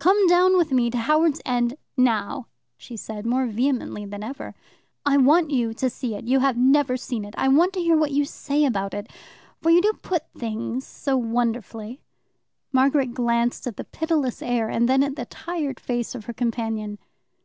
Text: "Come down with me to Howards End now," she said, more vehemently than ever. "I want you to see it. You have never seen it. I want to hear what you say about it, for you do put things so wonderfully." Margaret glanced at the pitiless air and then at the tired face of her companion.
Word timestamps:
"Come 0.00 0.26
down 0.26 0.56
with 0.56 0.72
me 0.72 0.90
to 0.90 0.98
Howards 0.98 1.40
End 1.46 1.76
now," 1.96 2.48
she 2.76 2.96
said, 2.96 3.24
more 3.24 3.46
vehemently 3.46 4.04
than 4.04 4.24
ever. 4.24 4.52
"I 5.04 5.16
want 5.16 5.52
you 5.52 5.72
to 5.74 5.88
see 5.88 6.16
it. 6.16 6.24
You 6.26 6.40
have 6.40 6.56
never 6.56 6.96
seen 6.96 7.24
it. 7.24 7.36
I 7.38 7.46
want 7.46 7.72
to 7.74 7.80
hear 7.80 7.96
what 7.96 8.10
you 8.10 8.24
say 8.24 8.64
about 8.64 8.94
it, 8.94 9.08
for 9.62 9.70
you 9.70 9.80
do 9.80 9.92
put 10.02 10.24
things 10.36 10.84
so 10.84 11.16
wonderfully." 11.16 12.00
Margaret 12.72 13.14
glanced 13.14 13.64
at 13.68 13.76
the 13.76 13.84
pitiless 13.84 14.42
air 14.42 14.68
and 14.68 14.88
then 14.88 15.04
at 15.04 15.14
the 15.14 15.26
tired 15.26 15.78
face 15.78 16.16
of 16.16 16.24
her 16.24 16.32
companion. 16.32 16.98